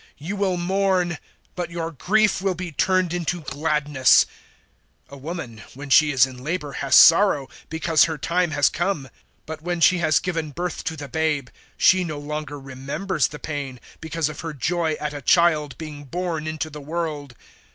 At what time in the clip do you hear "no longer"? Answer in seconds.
12.03-12.59